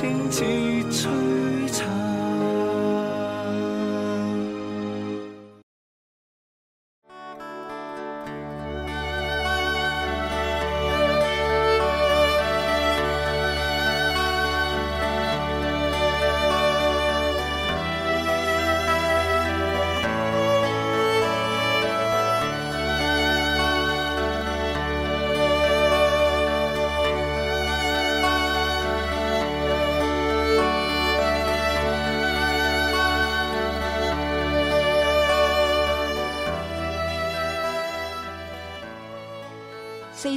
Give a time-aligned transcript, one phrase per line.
[0.00, 0.42] 清似
[0.90, 1.68] 吹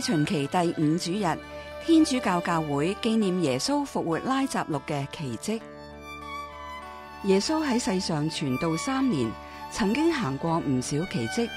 [0.03, 1.37] 旬期第五主日，
[1.85, 5.61] 天主教教会纪念耶稣复活拉匝祿嘅奇迹。
[7.23, 9.31] 耶稣喺世上传道三年，
[9.71, 11.49] 曾经行过唔少奇迹，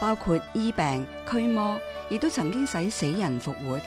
[0.00, 1.78] 包括医病、驱魔，
[2.08, 3.78] 亦都曾经使死人复活。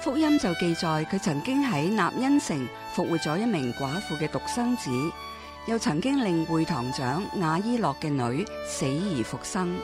[0.00, 4.88] 福音就记载佢曾经喺纳恩城复活咗一名寡妇嘅独生子，
[5.66, 9.76] 又曾经令会堂长雅伊洛嘅女死而复生。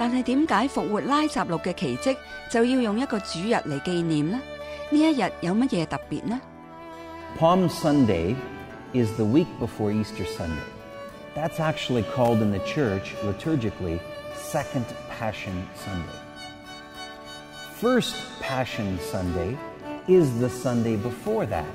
[0.00, 2.16] 但系点解复活拉匝禄嘅奇迹
[2.50, 4.40] 就要用一个主日嚟纪念呢？
[4.90, 6.40] 呢一日有乜嘢特别呢？
[7.38, 8.34] Palm Sunday
[8.92, 10.62] is the week before Easter Sunday.
[11.34, 14.00] That's actually called in the church liturgically
[14.36, 14.86] Second
[15.18, 16.18] Passion Sunday.
[17.78, 19.56] First Passion Sunday
[20.08, 21.66] is the Sunday before that.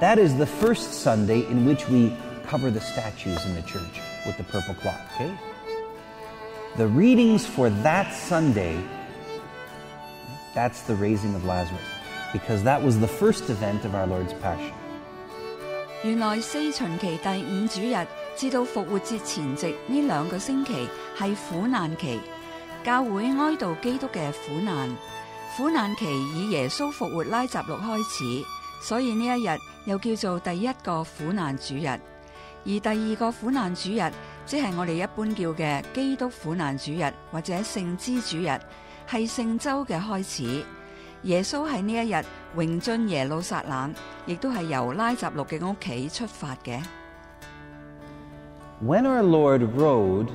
[0.00, 2.12] That is the first Sunday in which we
[2.46, 5.30] cover the statues in the church with the purple cloth, okay?
[6.77, 8.77] The readings for that Sunday,
[10.55, 11.81] that's the raising of Lazarus,
[12.31, 14.71] because that was the first event of our Lord's Passion.
[16.03, 22.17] 原来四旬期第五主日至到复活节前夕呢两个星期系苦难期，
[22.85, 24.89] 教会哀悼基督嘅苦难。
[25.57, 28.45] 苦难期以耶稣复活拉匝祿开始，
[28.81, 31.99] 所以呢一日又叫做第一个苦难主日，而
[32.79, 34.09] 第二个苦难主日。
[34.49, 38.59] 即系我哋一般叫嘅基督苦难主日，或者圣枝主日，
[39.07, 40.63] 系圣周嘅开始。
[41.21, 43.93] 耶稣喺呢一日荣进耶路撒冷，
[44.25, 46.81] 亦都系由拉匝祿嘅屋企出发嘅。
[48.83, 50.29] When our Lord rode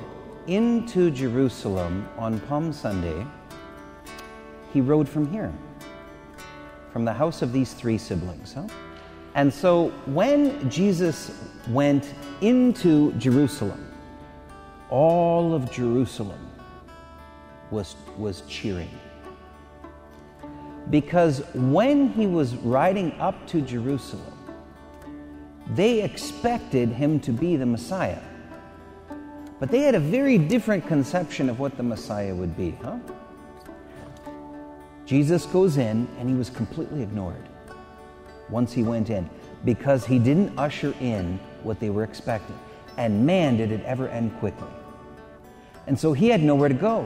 [0.47, 3.25] into Jerusalem on Palm Sunday,
[4.73, 5.51] he rode from here,
[6.93, 8.53] from the house of these three siblings.
[8.53, 8.63] Huh?
[9.33, 11.31] And so when Jesus
[11.69, 12.05] went
[12.39, 13.91] into Jerusalem,
[14.89, 16.49] all of Jerusalem
[17.71, 18.89] was, was cheering.
[20.89, 24.33] Because when he was riding up to Jerusalem,
[25.71, 28.21] they expected him to be the Messiah.
[29.59, 32.97] But they had a very different conception of what the Messiah would be, huh?
[35.05, 37.49] Jesus goes in and he was completely ignored
[38.49, 39.29] once he went in
[39.63, 42.57] because he didn't usher in what they were expecting.
[42.97, 44.69] And man, did it ever end quickly.
[45.87, 47.03] And so he had nowhere to go.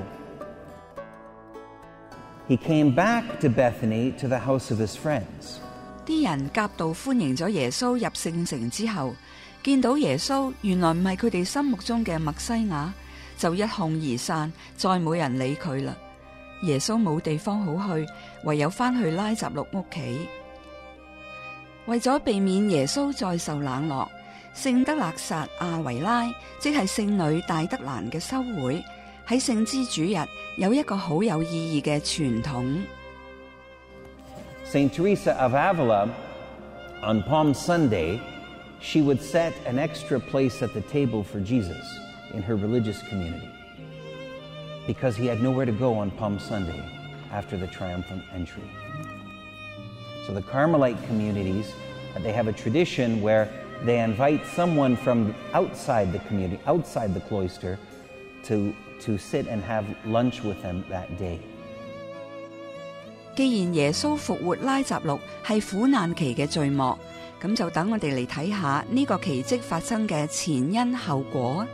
[2.48, 5.60] He came back to Bethany to the house of his friends.
[6.06, 9.14] 啲人夾道歡迎咗耶穌入聖城之後，
[9.64, 12.94] 見到耶稣原来唔系佢哋心目中嘅默西亚，
[13.38, 15.96] 就一哄而散，再冇人理佢啦。
[16.64, 18.06] 耶稣冇地方好去，
[18.44, 20.28] 唯有翻去拉匝祿屋企。
[21.86, 24.10] 为咗避免耶稣再受冷落，
[24.55, 28.85] 圣德勒撒亚维拉，即系圣女大德兰嘅修会，
[29.27, 30.17] 喺圣枝主日
[30.59, 32.83] 有一个好有意义嘅传统。
[34.65, 34.91] St.
[34.91, 36.09] Teresa of Avila,
[37.03, 38.21] on Palm Sunday,
[38.81, 41.85] she would set an extra place at the table for Jesus
[42.33, 43.49] in her religious community
[44.87, 46.83] because he had nowhere to go on Palm Sunday
[47.33, 48.63] after the triumphant entry.
[50.27, 51.73] So the Carmelite communities,
[52.15, 53.49] uh, they have a tradition where
[53.86, 57.78] they invite someone from outside the community, outside the cloister,
[58.48, 58.74] to,
[59.06, 61.40] to sit and have lunch with them that day.
[63.36, 66.98] 既然耶稣复活拉匝祿係苦难期嘅序幕，
[67.42, 71.66] 咁就等我哋嚟睇下呢个奇迹发生嘅前因后果。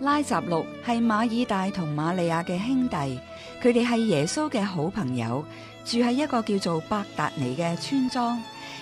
[0.00, 2.96] 拉匝祿係馬爾大同玛利亚嘅兄弟，
[3.62, 5.42] 佢哋系耶稣嘅好朋友，
[5.86, 8.38] 住喺一个叫做伯达尼嘅村庄。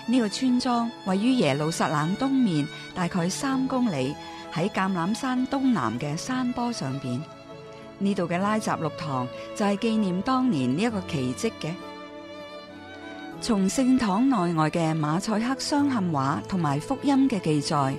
[0.07, 4.15] 呢、個村莊位於耶路撒冷東面，大概三公里，
[4.53, 7.23] 喺橄欖山東南嘅山坡上边。
[7.99, 11.71] 呢度嘅拉匝祿堂就係紀念當年呢一個奇蹟嘅。
[13.41, 17.95] 從聖堂內外嘅馬賽克鑲嵌画同埋福音嘅記載，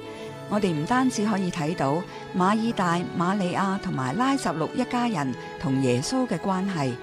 [0.50, 2.02] 我哋唔單止可以睇到
[2.38, 6.94] 馬爾大、瑪利亞同埋拉匝祿一家人同耶穌嘅關係，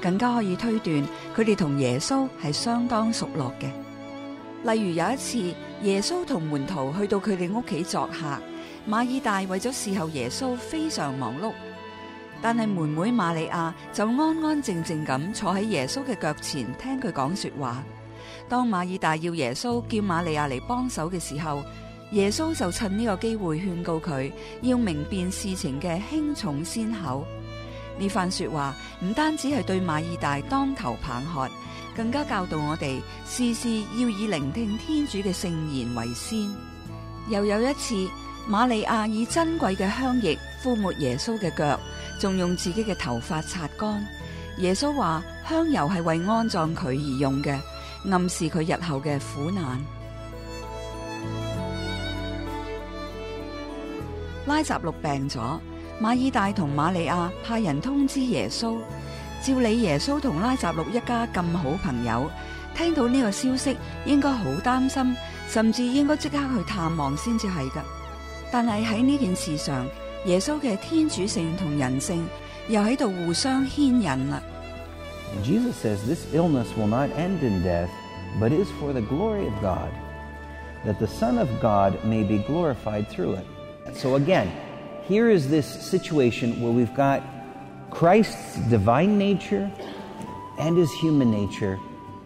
[0.00, 1.06] 更加可以推斷
[1.36, 3.85] 佢哋同耶穌係相當熟絡嘅。
[4.65, 8.37] 例如有一次，耶穌同門徒去到佢哋屋企作客，
[8.87, 11.51] 馬爾大為咗侍候耶穌非常忙碌，
[12.41, 17.83] 但係妹妹瑪利亞就安安靜靜咁坐喺耶穌嘅腳前聽佢講說話。
[18.47, 21.63] 當馬爾大要耶穌叫瑪利亞嚟幫手嘅時候，
[22.11, 24.31] 耶穌就趁呢個機會勸告佢
[24.61, 27.25] 要明辨事情嘅輕重先後。
[27.97, 31.49] 呢番說話唔單止係對馬爾大當頭棒喝。
[31.96, 36.50] 更加教導我哋事事要以聆聽天主嘅聖言為先。
[37.30, 38.08] 又有一次，
[38.46, 41.78] 玛利亞以珍貴嘅香液敷抹耶穌嘅腳，
[42.20, 44.06] 仲用自己嘅頭髮擦乾。
[44.58, 47.58] 耶穌話香油係為安葬佢而用嘅，
[48.10, 49.84] 暗示佢日後嘅苦難。
[54.46, 55.58] 拉匝祿病咗，
[56.00, 58.78] 馬爾大同玛利亞派人通知耶穌。
[59.46, 62.28] 照理耶稣同拉匝祿一家咁好朋友，
[62.74, 65.16] 听到呢个消息应该好担心，
[65.48, 67.80] 甚至应该即刻去探望先至系噶。
[68.50, 69.86] 但系喺呢件事上，
[70.24, 72.26] 耶稣嘅天主性同人性
[72.68, 74.42] 又喺度互相牵引啦。
[75.44, 77.90] Jesus says this illness will not end in death,
[78.40, 79.92] but is for the glory of God,
[80.84, 83.44] that the Son of God may be glorified through it.
[83.94, 84.48] So again,
[85.08, 87.20] here is this situation where we've got
[87.95, 89.69] Christ's divine nature
[90.59, 91.77] and his human nature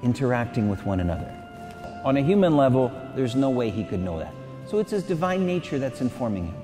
[0.03, 1.31] interacting with one another.
[2.03, 4.33] On a human level, there's no way he could know that.
[4.67, 6.55] So it's his divine nature that's informing him.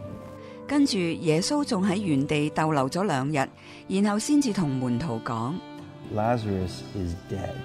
[0.67, 3.49] 跟住耶稣仲喺原地逗留咗两日，
[3.89, 5.55] 然后先至同门徒讲。
[6.15, 7.55] Lazarus is dead.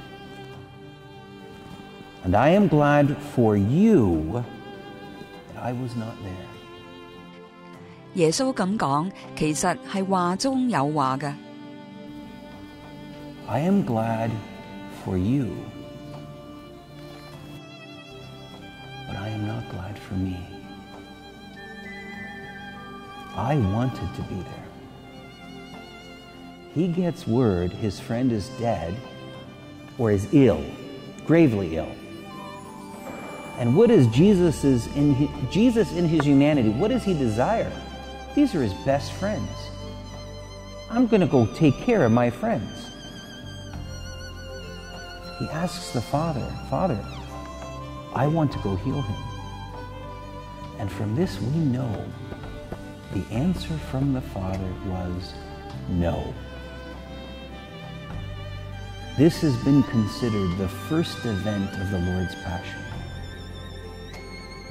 [2.24, 4.42] And I am glad for you
[5.54, 6.49] that I was not there.
[8.14, 11.32] 耶稣咁讲，其实系话中有话嘅。
[13.48, 14.30] I am glad
[15.04, 15.46] for you,
[19.06, 20.36] but I am not glad for me.
[23.36, 24.64] I wanted to be there.
[26.74, 28.94] He gets word his friend is dead
[29.98, 30.62] or is ill,
[31.26, 31.92] gravely ill.
[33.60, 36.70] And what is Jesus is in his, Jesus in his humanity?
[36.70, 37.70] What does he desire?
[38.35, 39.49] These are his best friends.
[40.89, 42.89] I'm going to go take care of my friends.
[45.39, 46.99] He asks the Father, Father,
[48.13, 49.23] I want to go heal him.
[50.79, 52.05] And from this we know
[53.13, 55.33] the answer from the Father was
[55.89, 56.33] no.
[59.17, 62.79] This has been considered the first event of the Lord's Passion.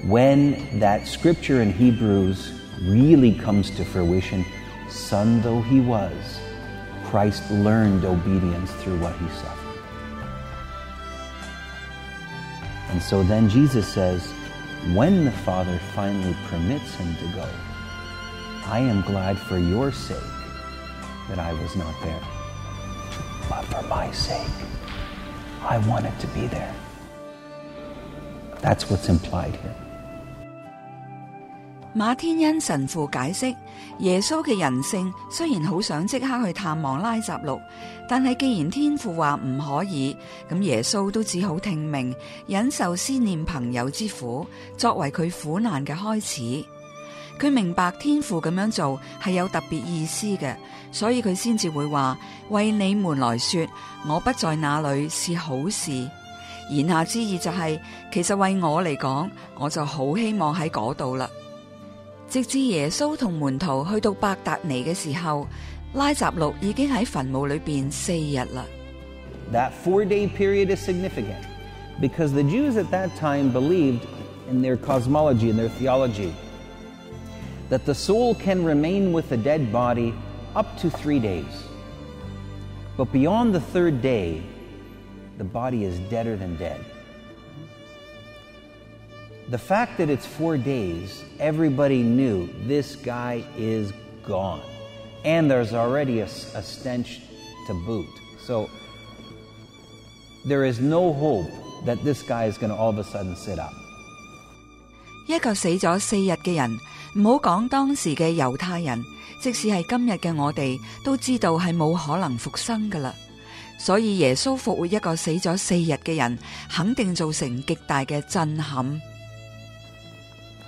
[0.09, 4.44] When that scripture in Hebrews really comes to fruition,
[4.88, 6.41] son though he was,
[7.05, 9.61] Christ learned obedience through what he suffered.
[12.91, 14.32] And so then Jesus says,
[14.94, 17.49] when the Father finally permits him to go,
[18.65, 20.17] I am glad for your sake
[21.29, 22.23] that I was not there.
[23.49, 24.49] But for my sake,
[25.62, 26.75] I wanted to be there.
[28.61, 29.90] That's what's implied here.
[31.95, 33.53] 馬天恩神父解釋，
[33.99, 37.61] 耶穌嘅人性雖然好想即刻去探望拉匝祿，
[38.09, 40.17] 但係既然天父話唔可以，
[40.49, 42.15] 咁耶穌都只好聽命，
[42.47, 44.47] 忍受思念朋友之苦，
[44.79, 46.64] 作為佢苦難嘅開始。
[47.41, 50.55] 佢明白天父咁樣做係有特別意思嘅，
[50.93, 52.17] 所以佢先至會話：
[52.50, 53.67] 為你們來說，
[54.07, 56.09] 我不在那裏是好事。
[56.71, 57.81] 言下之意就係、是，
[58.12, 61.29] 其實為我嚟講，我就好希望喺嗰度啦。
[62.30, 65.48] 直至耶稣同门徒去到伯达尼嘅时候，
[65.94, 68.65] 拉匝禄已经喺坟墓里边四日啦。
[69.54, 71.46] That four day period is significant
[72.01, 74.01] because the Jews at that time believed
[74.50, 76.32] in their cosmology and their theology
[77.70, 80.13] that the soul can remain with the dead body
[80.56, 81.63] up to three days.
[82.98, 84.42] But beyond the third day,
[85.38, 86.80] the body is deader than dead.
[89.50, 93.92] The fact that it's four days, everybody knew this guy is
[94.27, 94.62] gone.
[95.24, 97.22] And there's already a, a stench
[97.68, 98.08] to boot.
[98.46, 98.70] So
[100.48, 101.50] there is no hope
[101.86, 103.74] that this guy is going to all of a sudden sit up.
[105.27, 106.77] 一个死咗四日嘅人，
[107.18, 109.04] 唔好讲当时嘅犹太人，
[109.42, 113.13] 即使系今日嘅我哋，都知道系冇可能复生噶啦。
[113.80, 116.38] 所以耶稣复活一个死咗四日嘅人，
[116.70, 119.01] 肯定造成极大嘅震撼。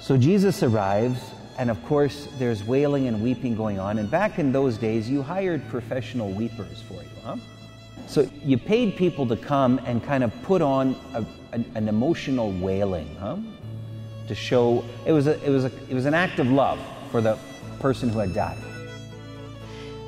[0.01, 1.19] So Jesus arrives,
[1.57, 3.97] and of course, there's wailing and weeping going on.
[3.99, 7.35] And back in those days, you hired professional weepers for you, huh?
[8.07, 12.51] So you paid people to come and kind of put on a, an, an emotional
[12.61, 13.37] wailing, huh?
[14.27, 16.79] To show it was a, it was a, it was an act of love
[17.11, 17.37] for the
[17.79, 18.57] person who had died.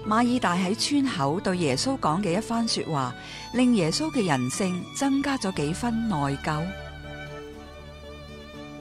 [0.06, 3.14] 马尔大喺村口对耶稣讲嘅一番说话，
[3.54, 6.66] 令耶稣嘅人性增加咗几分内疚。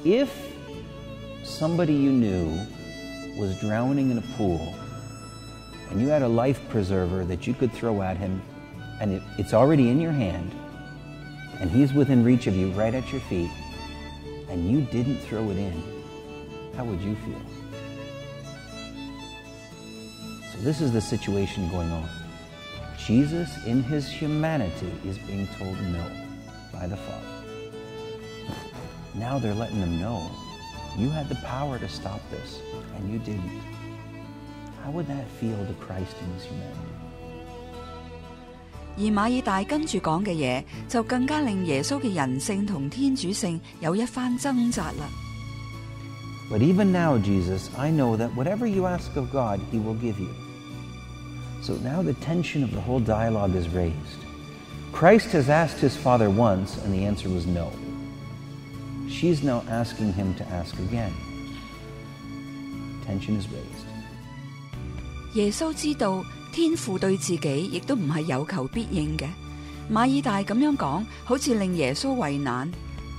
[0.05, 0.29] If
[1.44, 2.58] somebody you knew
[3.38, 4.74] was drowning in a pool
[5.90, 8.42] and you had a life preserver that you could throw at him
[9.02, 10.52] and it, it's already in your hand
[11.60, 13.52] and he's within reach of you right at your feet
[14.50, 15.84] and you didn't throw it in,
[16.78, 17.42] how would you feel?
[20.52, 22.08] So, this is the situation going on.
[22.98, 26.10] Jesus, in his humanity, is being told no
[26.72, 27.28] by the Father.
[29.16, 30.32] Now they're letting him know
[30.97, 32.61] you had the power to stop this,
[32.97, 33.63] and you didn't.
[34.85, 36.95] How would that feel to Christ in his humanity?
[38.97, 45.09] 而马尔大跟住讲嘅嘢，就更加令耶稣嘅人性同天主性有一番挣扎啦。
[46.51, 50.19] But even now, Jesus, I know that whatever you ask of God, He will give
[50.19, 50.31] you.
[51.63, 54.25] So now the tension of the whole dialogue is raised.
[54.93, 57.71] Christ has asked His Father once, and the answer was no.
[59.14, 61.12] She's now asking Him to ask again.
[63.08, 63.86] Tension is raised.
[65.36, 69.28] 耶穌知道天父對自己亦都唔係有求必應嘅。
[69.92, 72.72] 馬爾大咁樣講，好似令耶穌為難，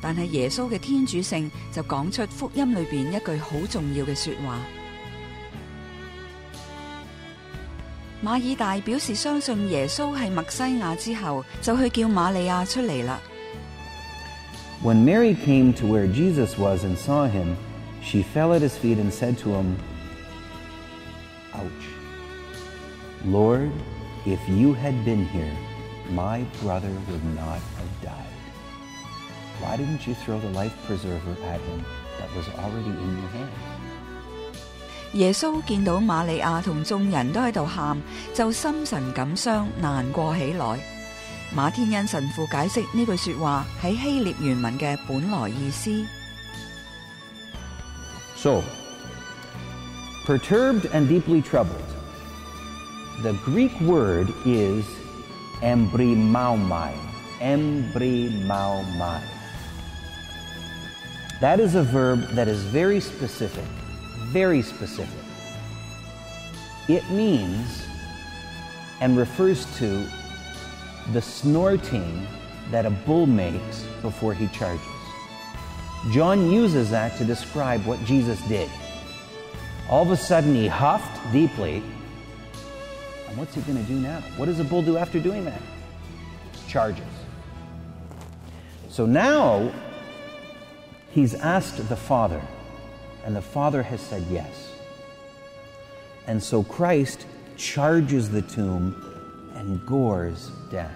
[0.03, 4.59] 但係耶穌嘅天主性就講出福音裏邊一句好重要嘅說話。
[8.23, 13.21] 馬爾大表示相信耶穌係默西亞之後，就去叫瑪利亞出嚟啦。
[14.84, 17.58] When Mary came to where Jesus was and saw him,
[18.01, 19.78] she fell at his feet and said to him,
[21.54, 21.86] Ouch.
[23.25, 23.72] Lord,
[24.25, 25.51] if you had been here,
[26.12, 28.34] my brother would not have died.
[29.62, 31.84] Why didn't you throw the life preserver at him
[32.18, 33.51] that was already in your hand?
[35.13, 38.00] 耶稣见到玛利亚同众人都喺度喊，
[38.34, 40.80] 就心神感伤，难过起来。
[48.45, 48.63] so,
[50.27, 51.83] perturbed and deeply troubled.
[53.23, 54.85] The Greek word is
[55.63, 56.95] embrimaomai.
[57.41, 59.23] Embrimaomai.
[61.41, 63.65] That is a verb that is very specific.
[64.29, 65.25] Very specific.
[66.87, 67.87] It means
[69.01, 70.07] and refers to
[71.13, 72.27] the snorting
[72.71, 74.87] that a bull makes before he charges.
[76.13, 78.71] John uses that to describe what Jesus did.
[79.89, 81.83] All of a sudden, he huffed deeply.
[83.29, 84.21] And what's he going to do now?
[84.37, 85.61] What does a bull do after doing that?
[86.69, 87.05] Charges.
[88.89, 89.73] So now,
[91.11, 92.41] he's asked the Father,
[93.25, 94.73] and the Father has said yes.
[96.27, 99.13] And so Christ charges the tomb
[99.87, 100.89] gores death.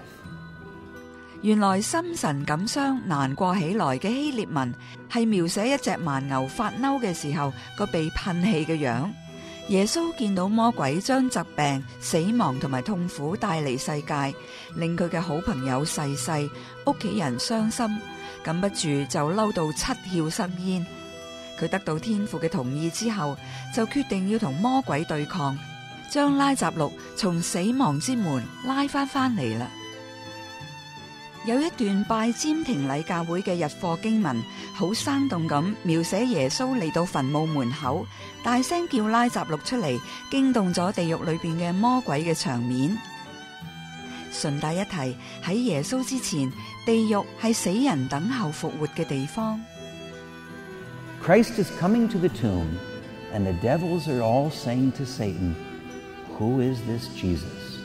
[1.41, 4.75] 原來心神感傷、難過起來嘅希臘文
[5.09, 9.09] 係描寫一隻蠻牛發嬲嘅時候個被噴氣嘅樣。
[9.69, 14.35] 耶穌見到魔鬼將疾病、死亡同埋痛苦帶嚟世界，
[14.75, 16.31] 令佢嘅好朋友逝世，
[16.87, 18.01] 屋企人傷心，
[18.43, 20.85] 禁不住就嬲到七窍生煙。
[21.59, 23.37] 佢得到天父嘅同意之後，
[23.73, 25.55] 就決定要同魔鬼對抗，
[26.11, 29.67] 將拉匝祿從死亡之門拉翻翻嚟啦。
[31.45, 38.05] 有一段拜占庭禮教會嘅日課經文，好生動咁描寫耶穌嚟到墳墓門口，
[38.43, 39.99] 大聲叫拉匝祿出嚟，
[40.31, 42.97] 驚動咗地獄裏邊嘅魔鬼嘅場面。
[44.33, 46.51] 順帶一提，喺耶穌之前，
[46.85, 49.59] 地獄係死人等候復活嘅地方。
[51.25, 52.67] Christ is coming to the tomb,
[53.33, 55.55] and the devils are all saying to Satan,
[56.39, 57.79] Who is this Jesus?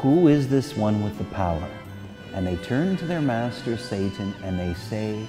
[0.00, 1.68] Who is this one with the power?
[2.32, 5.26] And they turn to their master Satan and they say,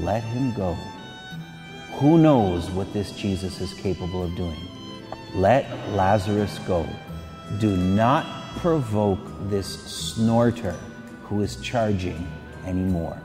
[0.00, 0.72] Let him go.
[1.98, 4.68] Who knows what this Jesus is capable of doing?
[5.34, 6.86] Let Lazarus go.
[7.60, 8.24] Do not
[8.56, 10.76] provoke this snorter
[11.24, 12.26] who is charging
[12.64, 13.20] anymore.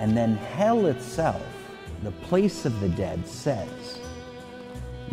[0.00, 1.42] And then hell itself,
[2.06, 3.98] the place of the dead, says,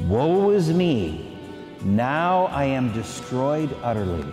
[0.08, 1.40] Woe is me!
[1.82, 4.32] Now I am destroyed utterly.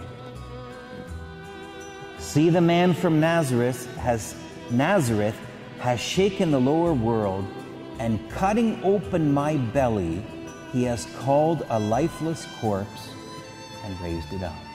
[2.18, 4.34] See, the man from Nazareth has
[4.70, 5.38] Nazareth
[5.78, 7.46] has shaken the lower world,
[7.98, 10.22] and cutting open my belly,
[10.70, 13.08] he has called a lifeless corpse
[13.84, 14.69] and raised it up.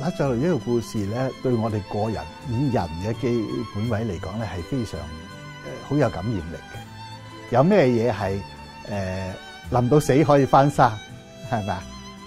[0.00, 7.54] 拉撒路呢個故事咧，對我哋個人以人嘅基本位嚟講咧，係非常诶好、有感染力嘅。
[7.54, 8.40] 有咩嘢係
[8.90, 9.32] 誒
[9.70, 10.90] 臨到死可以翻生，
[11.50, 11.82] 係咪啊？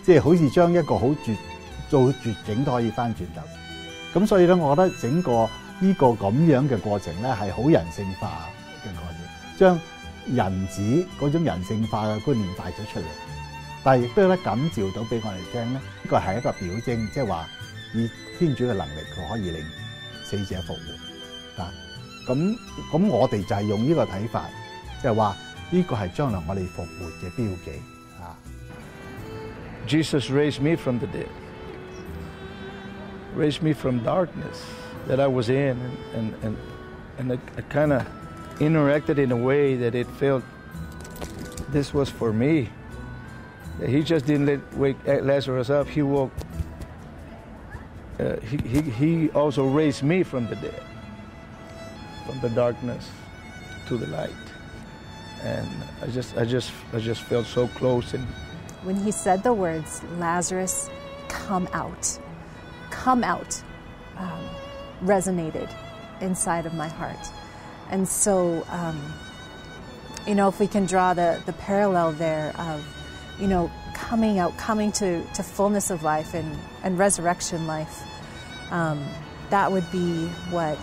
[0.05, 1.35] 即係好似將一個好絕
[1.89, 4.19] 做绝境都可以翻轉頭。
[4.19, 8.47] 咁所以咧，我覺得整個呢個咁樣嘅過程咧，係好人性化
[8.83, 9.79] 嘅概念，將
[10.25, 13.03] 人子嗰種人性化嘅觀念帶咗出嚟。
[13.83, 17.47] 但係亦都有得感召到俾我哋聽咧，呢個係一個表徵，即係話
[17.97, 19.63] 以天主嘅能力，佢可以令
[20.23, 21.73] 死者复活啊！
[22.27, 22.57] 咁
[22.91, 24.45] 咁，我哋就系用呢個睇法，
[25.01, 25.35] 即係話
[25.71, 27.71] 呢個係將來我哋復活嘅標記
[28.21, 28.35] 啊
[29.87, 31.27] ！Jesus raised me from the dead,
[33.37, 34.61] raised me from darkness
[35.07, 36.55] that I was in, and, and, and,
[37.19, 38.03] and I, kind of
[38.59, 40.43] interacted in a way that it felt
[41.71, 42.69] this was for me.
[43.85, 46.31] He just didn't let wake Lazarus up, he woke.
[48.19, 50.81] Uh, he, he, he also raised me from the dead,
[52.25, 53.09] from the darkness
[53.87, 54.31] to the light.
[55.43, 55.67] And
[56.01, 58.25] I just, I just, I just felt so close and
[58.83, 60.89] When he said the words, Lazarus,
[61.27, 62.19] come out,
[62.89, 63.61] come out,
[64.17, 64.43] um,
[65.03, 65.71] resonated
[66.21, 67.19] inside of my heart.
[67.91, 68.99] And so, um,
[70.25, 72.83] you know, if we can draw the, the parallel there of,
[73.39, 78.03] you know, coming out, coming to, to fullness of life and, and resurrection life,
[78.71, 79.05] um,
[79.49, 80.77] that would be what,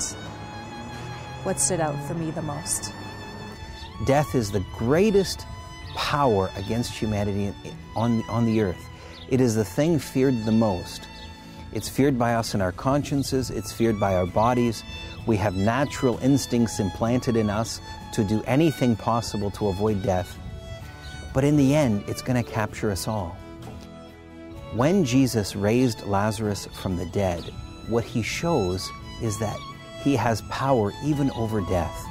[1.44, 2.92] what stood out for me the most.
[4.04, 5.46] Death is the greatest
[5.94, 7.54] power against humanity
[7.94, 8.84] on, on the earth.
[9.28, 11.06] It is the thing feared the most.
[11.72, 14.82] It's feared by us in our consciences, it's feared by our bodies.
[15.26, 17.80] We have natural instincts implanted in us
[18.12, 20.38] to do anything possible to avoid death.
[21.33, 23.37] But in the end, it's going to capture us all.
[24.75, 27.43] When Jesus raised Lazarus from the dead,
[27.87, 28.89] what he shows
[29.21, 29.57] is that
[30.03, 32.05] he has power even over death.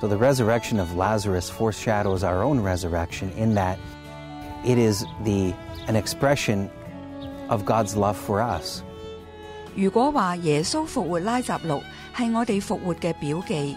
[0.00, 3.78] So the resurrection of Lazarus foreshadows our own resurrection in that
[4.64, 5.52] it is the,
[5.88, 6.70] an expression
[7.48, 8.82] of God's love for us.
[9.74, 11.82] 如果话耶稣复活拉撒路
[12.14, 13.76] 系我哋复活嘅表记，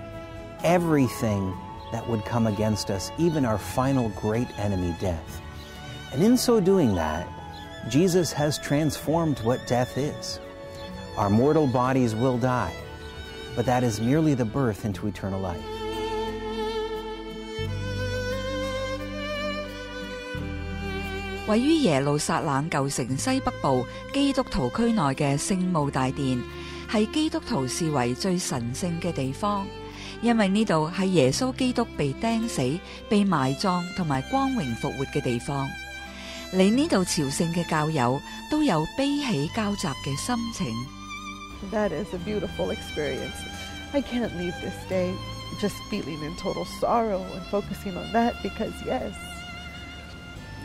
[0.62, 1.52] everything
[1.92, 5.40] that would come against us, even our final great enemy, death.
[6.12, 7.26] And in so doing that,
[7.88, 10.40] Jesus has transformed what death is.
[11.16, 12.72] Our mortal bodies will die,
[13.54, 15.62] but that is merely the birth into eternal life.
[21.48, 26.42] 位于耶路撒冷旧城西北部基督徒区内嘅圣墓大殿，
[26.90, 29.64] 系基督徒视为最神圣嘅地方，
[30.22, 35.68] 因为呢度系耶稣基督被钉死、被埋葬同埋光荣复活嘅地方。
[36.52, 38.20] 嚟呢度朝圣嘅教友
[38.50, 40.66] 都有悲喜交集嘅心情。
[41.72, 43.36] That is a beautiful experience.
[43.92, 45.12] I can't leave this day
[45.60, 49.14] just feeling in total sorrow and focusing on that because, yes,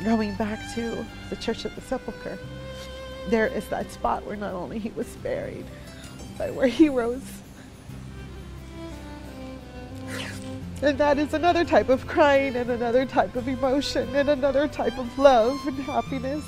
[0.03, 2.37] going back to the Church of the Sepulchre,
[3.29, 5.65] there is that spot where not only he was buried,
[6.37, 7.21] but where he rose.
[10.82, 14.98] And that is another type of crying and another type of emotion and another type
[14.98, 16.44] of love and happiness.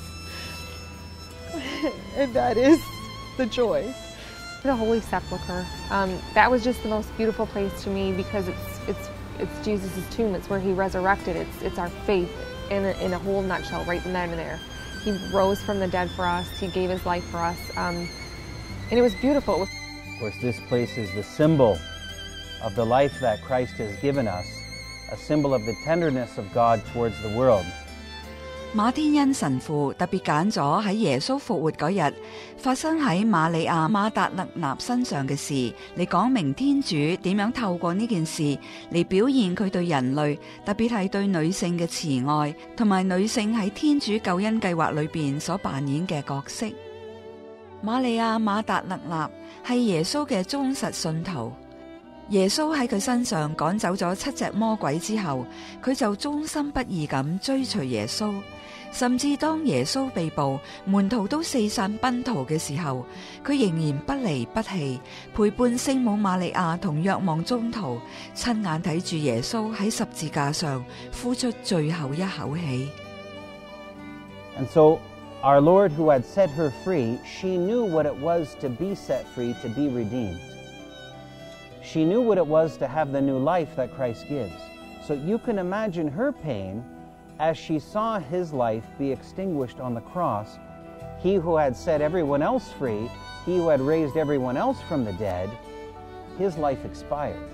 [2.15, 2.79] and that is
[3.37, 3.93] the joy.
[4.63, 5.65] the Holy Sepulchre.
[5.89, 10.03] Um, that was just the most beautiful place to me because it's it's it's Jesus'
[10.13, 10.35] tomb.
[10.35, 11.35] It's where he resurrected.
[11.35, 12.29] It's it's our faith
[12.69, 14.59] in a, in a whole nutshell, right then and there.
[15.03, 16.47] He rose from the dead for us.
[16.59, 18.07] He gave his life for us, um,
[18.91, 19.55] and it was beautiful.
[19.55, 19.69] It was
[20.13, 21.79] Of course, this place is the symbol
[22.63, 24.45] of the life that Christ has given us,
[25.11, 27.65] a symbol of the tenderness of God towards the world.
[28.75, 32.13] 馬天恩神父特別揀咗喺耶穌復活嗰日
[32.55, 36.89] 發生喺瑪利亞馬達勒納身上嘅事，嚟講明天主
[37.23, 38.43] 點樣透過呢件事
[38.91, 46.67] 嚟表現佢對人類，特別係對女性嘅慈愛，同埋女性喺天主救恩計劃裏邊所扮演嘅角色。
[47.83, 49.29] 瑪利亞馬達勒納
[49.65, 51.51] 係耶穌嘅忠實信徒。
[52.29, 55.45] 耶稣喺佢身上赶走咗七只魔鬼之后，
[55.83, 58.33] 佢就忠心不二咁追随耶稣。
[58.91, 63.05] 甚至当耶稣被捕，门徒都四散奔逃嘅时候，
[63.45, 64.99] 佢仍然不离不弃，
[65.35, 67.99] 陪伴圣母玛利亚同约望中途，
[68.33, 70.83] 亲眼睇住耶稣喺十字架上
[71.21, 72.89] 呼出最后一口气。
[74.57, 74.99] And so,
[75.43, 79.23] our Lord, who had set her free, she knew what it was to be set
[79.35, 80.39] free, to be redeemed.
[81.81, 84.53] She knew what it was to have the new life that Christ gives.
[85.05, 86.83] So you can imagine her pain
[87.39, 90.59] as she saw his life be extinguished on the cross.
[91.19, 93.09] He who had set everyone else free,
[93.45, 95.49] he who had raised everyone else from the dead,
[96.37, 97.49] his life expired.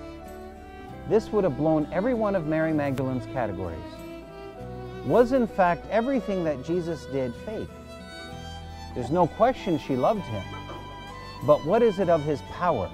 [1.08, 3.80] This would have blown every one of Mary Magdalene's categories.
[5.06, 7.70] Was in fact everything that Jesus did fake?
[8.96, 10.44] There's no question she loved him.
[11.46, 12.90] But what is it of his power?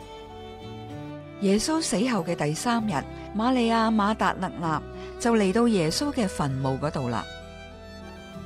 [1.41, 2.93] 耶稣死后嘅第三日，
[3.37, 4.81] 玛利亚马达勒纳
[5.21, 7.25] 就嚟到耶稣嘅坟墓嗰度啦。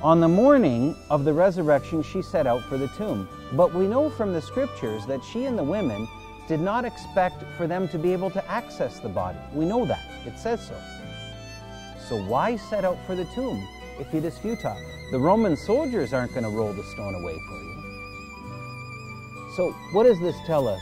[0.03, 3.27] On the morning of the resurrection, she set out for the tomb.
[3.55, 6.07] But we know from the scriptures that she and the women
[6.47, 9.37] did not expect for them to be able to access the body.
[9.53, 10.01] We know that.
[10.25, 10.73] It says so.
[12.09, 13.61] So why set out for the tomb
[13.99, 14.75] if it is futile?
[15.11, 17.71] The Roman soldiers aren't going to roll the stone away for you.
[19.55, 20.81] So, what does this tell us?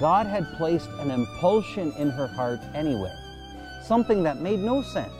[0.00, 3.12] God had placed an impulsion in her heart anyway,
[3.86, 5.12] something that made no sense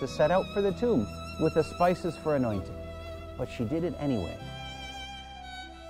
[0.00, 1.06] to set out for the tomb
[1.40, 2.74] with the spices for anointing.
[3.38, 4.36] But she did it anyway.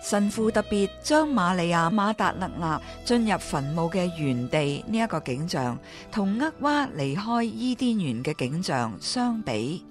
[0.02, 5.78] 神父特别将玛利亚马达勒纳进入坟墓嘅原地呢一个景象，
[6.12, 9.84] 同厄娃离开伊甸园嘅景象相比。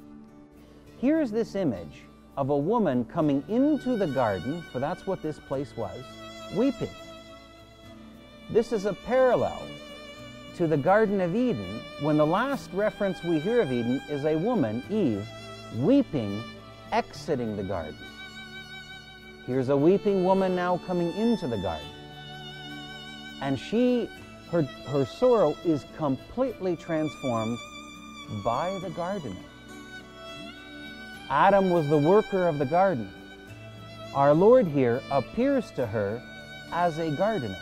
[1.01, 2.05] Here's this image
[2.35, 5.97] of a woman coming into the garden, for that's what this place was,
[6.55, 6.87] weeping.
[8.52, 9.62] This is a parallel
[10.56, 14.36] to the Garden of Eden when the last reference we hear of Eden is a
[14.36, 15.24] woman, Eve,
[15.76, 16.42] weeping,
[16.90, 17.94] exiting the garden.
[19.46, 21.86] Here's a weeping woman now coming into the garden.
[23.40, 24.10] And she,
[24.50, 27.56] her, her sorrow is completely transformed
[28.44, 29.36] by the gardener.
[31.30, 33.08] Adam was the worker of the garden.
[34.12, 36.20] Our Lord here appears to her
[36.72, 37.56] as a gardener.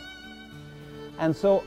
[1.19, 1.65] And so,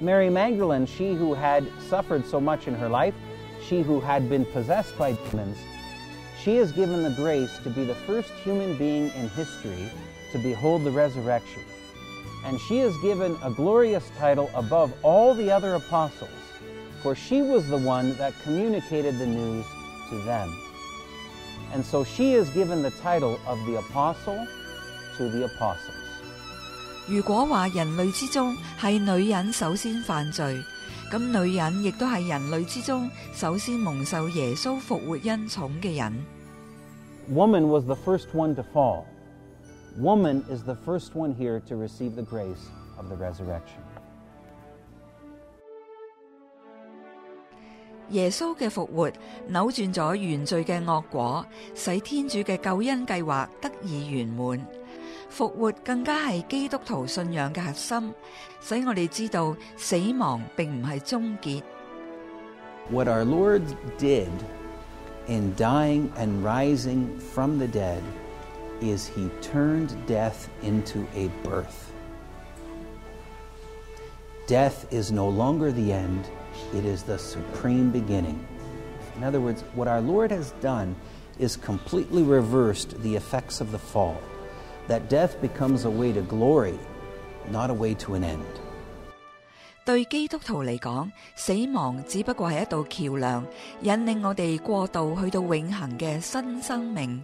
[0.00, 3.14] Mary Magdalene, she who had suffered so much in her life,
[3.62, 5.58] she who had been possessed by demons,
[6.42, 9.90] she is given the grace to be the first human being in history
[10.32, 11.62] to behold the resurrection.
[12.44, 16.30] And she is given a glorious title above all the other apostles,
[17.02, 19.64] for she was the one that communicated the news
[20.10, 20.54] to them.
[21.72, 24.46] And so she is given the title of the apostle
[25.16, 26.03] to the apostles.
[27.06, 30.58] 如果話人類之中係女人首先犯罪，
[31.12, 36.24] 咁女人亦都係人類之中首先蒙受耶穌復活恩寵嘅人。
[37.30, 39.04] Woman was the first one to fall.
[40.00, 43.82] Woman is the first one here to receive the grace of the resurrection.
[48.10, 49.10] 耶穌嘅復活
[49.48, 54.66] 扭轉咗原罪嘅惡果，使天主嘅救恩計劃得以圓滿。
[55.33, 58.13] 复活更加系基督徒信仰嘅核心，
[58.61, 61.63] 使我哋知道死亡并唔系终结。
[62.89, 63.63] What our Lord
[63.97, 64.29] did
[65.27, 68.01] in dying and rising from the dead
[68.81, 71.91] is he turned death into a birth.
[74.47, 76.25] Death is no longer the end,
[76.73, 78.39] it is the supreme beginning.
[79.15, 80.95] In other words, what our Lord has done
[81.37, 84.17] is completely reversed the effects of the fall.
[84.87, 86.79] That death becomes a way to glory,
[87.51, 88.45] not a way to an end.
[89.85, 93.45] 对基督徒嚟讲，死亡只不过系一道桥梁，
[93.81, 97.23] 引领我哋过渡去到永恒嘅新生命。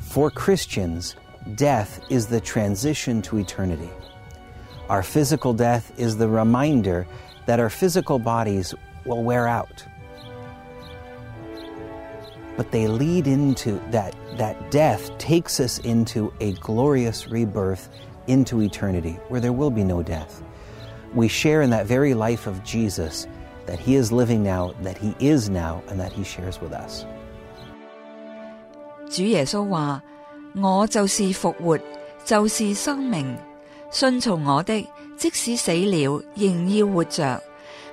[0.00, 1.12] For Christians,
[1.56, 3.90] death is the transition to eternity.
[4.88, 7.06] Our physical death is the reminder
[7.46, 8.74] that our physical bodies
[9.04, 9.84] will wear out.
[12.56, 17.88] But they lead into that, that death takes us into a glorious rebirth
[18.26, 20.42] into eternity where there will be no death.
[21.14, 23.26] We share in that very life of Jesus
[23.66, 27.04] that He is living now, that He is now, and that He shares with us.
[29.08, 30.02] 主耶稣话：
[30.56, 31.78] 我就是复活，
[32.24, 33.36] 就是生命。
[33.90, 37.40] 信从我的，即使死了，仍要活着；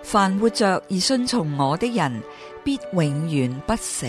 [0.04, 2.22] 凡活着而信从我的人，
[2.64, 4.08] 必永远不死。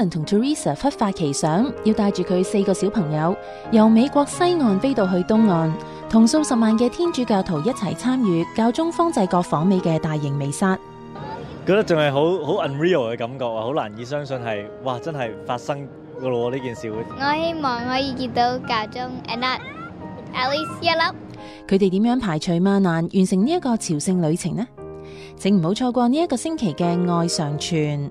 [0.00, 3.36] Alan 同 Teresa 忽發奇想，要帶住佢四個小朋友
[3.70, 5.70] 由美國西岸飛到去東岸，
[6.08, 10.78] 同數十萬嘅天主教徒一齊參與教宗方濟各訪美嘅大型彌撒。
[11.66, 15.86] 覺得仲係好好 unreal 嘅感覺啊，好難以相信係哇，真係發生
[16.18, 16.50] 噶咯！
[16.50, 16.96] 呢件事會。
[17.18, 19.60] 我希望可以見到教宗，and not
[20.34, 21.18] at least 一粒。
[21.68, 24.66] 佢哋點樣排除萬難完成呢一個朝聖旅程呢？
[25.36, 26.84] 請唔好錯過呢一個星期嘅
[27.18, 28.10] 愛上傳。